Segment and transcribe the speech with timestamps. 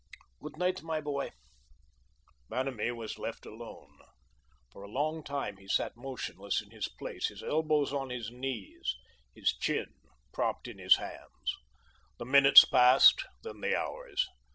[0.41, 1.29] "Good night, my boy."
[2.49, 3.99] Vanamee was left alone.
[4.71, 8.97] For a long time he sat motionless in his place, his elbows on his knees,
[9.35, 9.93] his chin
[10.33, 11.55] propped in his hands.
[12.17, 14.27] The minutes passed then the hours.